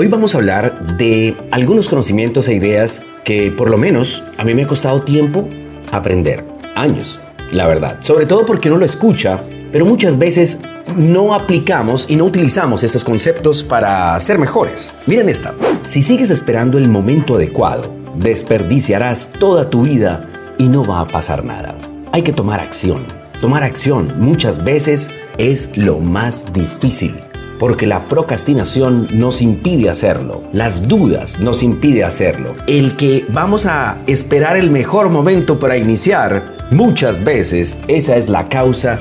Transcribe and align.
Hoy 0.00 0.08
vamos 0.08 0.34
a 0.34 0.38
hablar 0.38 0.96
de 0.96 1.36
algunos 1.50 1.90
conocimientos 1.90 2.48
e 2.48 2.54
ideas 2.54 3.02
que 3.22 3.50
por 3.50 3.68
lo 3.68 3.76
menos 3.76 4.22
a 4.38 4.44
mí 4.44 4.54
me 4.54 4.62
ha 4.62 4.66
costado 4.66 5.02
tiempo 5.02 5.46
aprender, 5.92 6.42
años, 6.74 7.20
la 7.52 7.66
verdad. 7.66 7.98
Sobre 8.00 8.24
todo 8.24 8.46
porque 8.46 8.70
uno 8.70 8.78
lo 8.78 8.86
escucha, 8.86 9.42
pero 9.70 9.84
muchas 9.84 10.18
veces 10.18 10.60
no 10.96 11.34
aplicamos 11.34 12.06
y 12.08 12.16
no 12.16 12.24
utilizamos 12.24 12.82
estos 12.82 13.04
conceptos 13.04 13.62
para 13.62 14.18
ser 14.20 14.38
mejores. 14.38 14.94
Miren 15.04 15.28
esta, 15.28 15.52
si 15.82 16.00
sigues 16.00 16.30
esperando 16.30 16.78
el 16.78 16.88
momento 16.88 17.34
adecuado, 17.34 17.94
desperdiciarás 18.14 19.32
toda 19.32 19.68
tu 19.68 19.82
vida 19.82 20.30
y 20.56 20.68
no 20.68 20.82
va 20.82 21.00
a 21.00 21.08
pasar 21.08 21.44
nada. 21.44 21.76
Hay 22.12 22.22
que 22.22 22.32
tomar 22.32 22.60
acción. 22.60 23.04
Tomar 23.42 23.64
acción 23.64 24.14
muchas 24.16 24.64
veces 24.64 25.10
es 25.36 25.76
lo 25.76 25.98
más 25.98 26.54
difícil 26.54 27.20
porque 27.60 27.86
la 27.86 28.08
procrastinación 28.08 29.06
nos 29.12 29.42
impide 29.42 29.90
hacerlo, 29.90 30.42
las 30.52 30.88
dudas 30.88 31.38
nos 31.38 31.62
impide 31.62 32.02
hacerlo. 32.02 32.54
El 32.66 32.96
que 32.96 33.26
vamos 33.28 33.66
a 33.66 33.98
esperar 34.06 34.56
el 34.56 34.70
mejor 34.70 35.10
momento 35.10 35.58
para 35.58 35.76
iniciar, 35.76 36.56
muchas 36.70 37.22
veces 37.22 37.78
esa 37.86 38.16
es 38.16 38.30
la 38.30 38.48
causa 38.48 38.98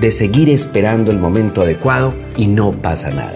de 0.00 0.12
seguir 0.12 0.50
esperando 0.50 1.10
el 1.10 1.18
momento 1.18 1.62
adecuado 1.62 2.12
y 2.36 2.46
no 2.46 2.70
pasa 2.70 3.10
nada. 3.10 3.34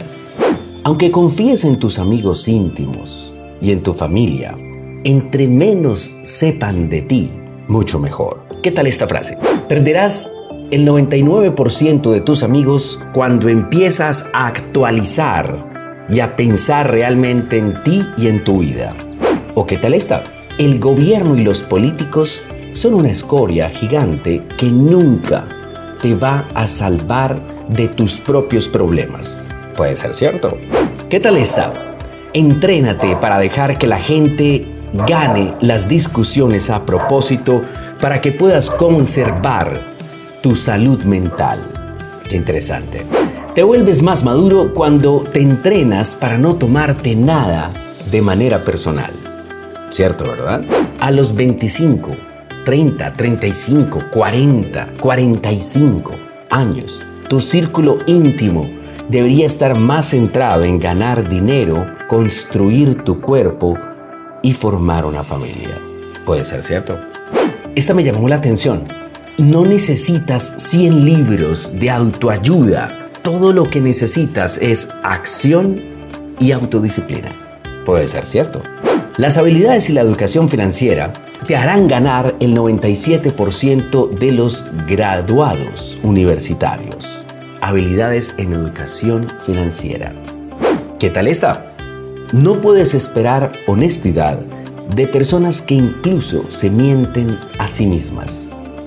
Aunque 0.84 1.10
confíes 1.10 1.64
en 1.64 1.78
tus 1.78 1.98
amigos 1.98 2.46
íntimos 2.46 3.34
y 3.62 3.72
en 3.72 3.82
tu 3.82 3.94
familia, 3.94 4.54
entre 5.04 5.48
menos 5.48 6.12
sepan 6.22 6.90
de 6.90 7.00
ti, 7.00 7.30
mucho 7.66 7.98
mejor. 7.98 8.44
¿Qué 8.62 8.72
tal 8.72 8.86
esta 8.86 9.08
frase? 9.08 9.38
Perderás 9.68 10.30
el 10.70 10.84
99% 10.84 12.10
de 12.10 12.20
tus 12.20 12.42
amigos 12.42 12.98
cuando 13.12 13.48
empiezas 13.48 14.26
a 14.32 14.48
actualizar 14.48 16.04
y 16.08 16.20
a 16.20 16.34
pensar 16.34 16.90
realmente 16.90 17.58
en 17.58 17.82
ti 17.84 18.04
y 18.16 18.26
en 18.26 18.42
tu 18.42 18.58
vida. 18.58 18.94
¿O 19.54 19.64
qué 19.64 19.76
tal 19.76 19.94
está? 19.94 20.22
El 20.58 20.80
gobierno 20.80 21.36
y 21.36 21.44
los 21.44 21.62
políticos 21.62 22.42
son 22.74 22.94
una 22.94 23.10
escoria 23.10 23.68
gigante 23.70 24.42
que 24.58 24.66
nunca 24.66 25.46
te 26.00 26.14
va 26.14 26.48
a 26.54 26.66
salvar 26.66 27.40
de 27.68 27.88
tus 27.88 28.18
propios 28.18 28.68
problemas. 28.68 29.46
Puede 29.76 29.96
ser 29.96 30.14
cierto. 30.14 30.48
¿Qué 31.08 31.20
tal 31.20 31.36
está? 31.36 31.96
Entrénate 32.32 33.16
para 33.16 33.38
dejar 33.38 33.78
que 33.78 33.86
la 33.86 33.98
gente 33.98 34.66
gane 35.06 35.52
las 35.60 35.88
discusiones 35.88 36.70
a 36.70 36.84
propósito 36.84 37.62
para 38.00 38.20
que 38.20 38.32
puedas 38.32 38.68
conservar 38.68 39.95
tu 40.46 40.54
salud 40.54 41.02
mental. 41.02 41.58
Qué 42.30 42.36
interesante. 42.36 43.04
Te 43.56 43.64
vuelves 43.64 44.00
más 44.00 44.22
maduro 44.22 44.72
cuando 44.72 45.24
te 45.32 45.40
entrenas 45.40 46.14
para 46.14 46.38
no 46.38 46.54
tomarte 46.54 47.16
nada 47.16 47.72
de 48.12 48.22
manera 48.22 48.62
personal. 48.62 49.10
¿Cierto, 49.90 50.22
verdad? 50.22 50.62
A 51.00 51.10
los 51.10 51.34
25, 51.34 52.12
30, 52.64 53.12
35, 53.14 53.98
40, 54.12 54.88
45 55.00 56.12
años, 56.50 57.02
tu 57.28 57.40
círculo 57.40 57.98
íntimo 58.06 58.70
debería 59.08 59.46
estar 59.46 59.74
más 59.74 60.10
centrado 60.10 60.62
en 60.62 60.78
ganar 60.78 61.28
dinero, 61.28 61.88
construir 62.06 63.02
tu 63.02 63.20
cuerpo 63.20 63.76
y 64.44 64.52
formar 64.52 65.06
una 65.06 65.24
familia. 65.24 65.76
Puede 66.24 66.44
ser 66.44 66.62
cierto. 66.62 67.00
Esta 67.74 67.94
me 67.94 68.04
llamó 68.04 68.28
la 68.28 68.36
atención 68.36 69.05
no 69.38 69.66
necesitas 69.66 70.54
100 70.56 71.04
libros 71.04 71.78
de 71.78 71.90
autoayuda. 71.90 73.10
Todo 73.22 73.52
lo 73.52 73.64
que 73.64 73.80
necesitas 73.80 74.56
es 74.58 74.88
acción 75.02 75.80
y 76.40 76.52
autodisciplina. 76.52 77.32
Puede 77.84 78.08
ser 78.08 78.26
cierto. 78.26 78.62
Las 79.18 79.36
habilidades 79.36 79.90
y 79.90 79.92
la 79.92 80.00
educación 80.00 80.48
financiera 80.48 81.12
te 81.46 81.56
harán 81.56 81.86
ganar 81.86 82.34
el 82.40 82.56
97% 82.56 84.10
de 84.10 84.32
los 84.32 84.64
graduados 84.86 85.98
universitarios. 86.02 87.24
Habilidades 87.60 88.34
en 88.38 88.54
educación 88.54 89.26
financiera. 89.44 90.14
¿Qué 90.98 91.10
tal 91.10 91.28
está? 91.28 91.74
No 92.32 92.60
puedes 92.60 92.94
esperar 92.94 93.52
honestidad 93.66 94.38
de 94.94 95.06
personas 95.06 95.60
que 95.60 95.74
incluso 95.74 96.50
se 96.50 96.70
mienten 96.70 97.38
a 97.58 97.68
sí 97.68 97.86
mismas 97.86 98.45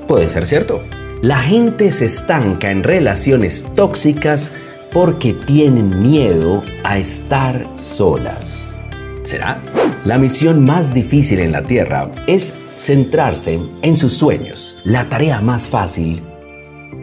puede 0.10 0.28
ser 0.28 0.48
cierto. 0.48 0.82
La 1.22 1.38
gente 1.38 1.92
se 1.92 2.06
estanca 2.06 2.72
en 2.72 2.82
relaciones 2.82 3.64
tóxicas 3.76 4.52
porque 4.92 5.34
tienen 5.34 6.02
miedo 6.02 6.64
a 6.84 6.98
estar 6.98 7.68
solas. 7.76 8.76
¿Será? 9.22 9.60
La 10.06 10.18
misión 10.18 10.66
más 10.66 10.96
difícil 10.96 11.40
en 11.40 11.52
la 11.52 11.62
Tierra 11.62 12.10
es 12.26 12.56
centrarse 12.80 13.60
en 13.84 13.98
sus 13.98 14.14
sueños. 14.14 14.80
La 14.84 15.10
tarea 15.10 15.42
más 15.42 15.68
fácil 15.68 16.24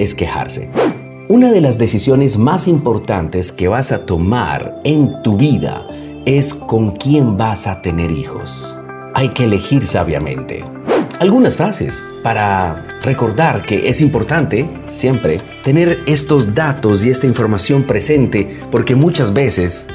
es 0.01 0.17
quejarse. 0.17 0.69
Una 1.29 1.53
de 1.53 1.61
las 1.61 1.79
decisiones 1.79 2.37
más 2.39 2.67
importantes 2.67 3.53
que 3.53 3.69
vas 3.69 3.93
a 3.93 4.05
tomar 4.05 4.81
en 4.83 5.23
tu 5.23 5.37
vida 5.37 5.87
es 6.25 6.53
con 6.55 6.97
quién 6.97 7.37
vas 7.37 7.69
a 7.69 7.83
tener 7.83 8.11
hijos. 8.11 8.77
Hay 9.15 9.29
que 9.29 9.45
elegir 9.45 9.87
sabiamente 9.87 10.65
algunas 11.21 11.57
frases 11.57 12.05
para 12.23 12.85
recordar 13.03 13.63
que 13.63 13.89
es 13.89 14.01
importante 14.01 14.69
siempre 14.89 15.41
tener 15.65 16.03
estos 16.07 16.55
datos 16.55 17.05
y 17.05 17.11
esta 17.11 17.27
información 17.27 17.85
presente 17.85 18.61
porque 18.71 18.95
muchas 18.95 19.33
veces 19.33 19.87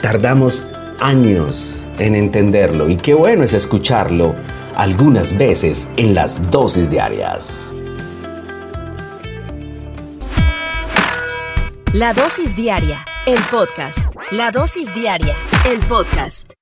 tardamos 0.00 0.62
años 1.00 1.86
en 1.98 2.14
entenderlo 2.14 2.88
y 2.88 2.96
qué 2.96 3.14
bueno 3.14 3.44
es 3.44 3.54
escucharlo 3.54 4.34
algunas 4.74 5.36
veces 5.36 5.88
en 5.96 6.14
las 6.14 6.50
dosis 6.50 6.90
diarias. 6.90 7.68
La 11.92 12.12
dosis 12.12 12.54
diaria, 12.54 13.02
el 13.24 13.38
podcast. 13.50 14.14
La 14.30 14.50
dosis 14.50 14.92
diaria, 14.94 15.34
el 15.64 15.78
podcast. 15.80 16.55